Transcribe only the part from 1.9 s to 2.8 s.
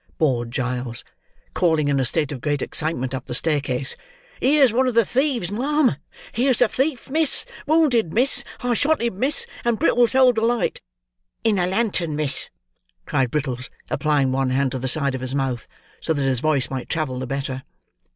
a state of great